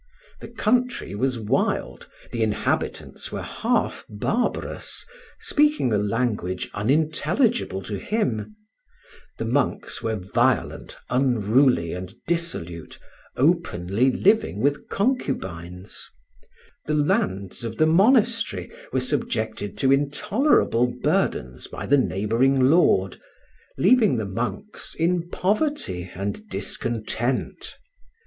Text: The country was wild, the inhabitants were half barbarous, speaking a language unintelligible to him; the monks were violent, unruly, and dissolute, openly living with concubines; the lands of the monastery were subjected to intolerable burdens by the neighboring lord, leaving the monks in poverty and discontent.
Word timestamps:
The 0.39 0.47
country 0.47 1.13
was 1.13 1.39
wild, 1.39 2.09
the 2.31 2.41
inhabitants 2.41 3.31
were 3.31 3.43
half 3.43 4.03
barbarous, 4.09 5.05
speaking 5.39 5.93
a 5.93 5.99
language 5.99 6.71
unintelligible 6.73 7.83
to 7.83 7.99
him; 7.99 8.55
the 9.37 9.45
monks 9.45 10.01
were 10.01 10.15
violent, 10.15 10.97
unruly, 11.11 11.93
and 11.93 12.15
dissolute, 12.25 12.97
openly 13.37 14.11
living 14.11 14.59
with 14.59 14.89
concubines; 14.89 16.09
the 16.87 16.95
lands 16.95 17.63
of 17.63 17.77
the 17.77 17.85
monastery 17.85 18.71
were 18.91 18.99
subjected 18.99 19.77
to 19.77 19.91
intolerable 19.91 20.87
burdens 21.03 21.67
by 21.67 21.85
the 21.85 21.99
neighboring 21.99 22.71
lord, 22.71 23.21
leaving 23.77 24.17
the 24.17 24.25
monks 24.25 24.95
in 24.95 25.29
poverty 25.29 26.09
and 26.15 26.49
discontent. 26.49 27.77